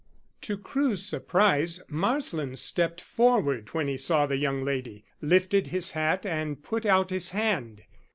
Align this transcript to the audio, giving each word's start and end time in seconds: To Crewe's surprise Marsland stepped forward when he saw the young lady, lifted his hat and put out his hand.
To 0.41 0.57
Crewe's 0.57 1.05
surprise 1.05 1.79
Marsland 1.87 2.57
stepped 2.57 3.01
forward 3.01 3.69
when 3.75 3.87
he 3.87 3.97
saw 3.97 4.25
the 4.25 4.37
young 4.37 4.65
lady, 4.65 5.05
lifted 5.21 5.67
his 5.67 5.91
hat 5.91 6.25
and 6.25 6.63
put 6.63 6.87
out 6.87 7.11
his 7.11 7.29
hand. 7.37 7.83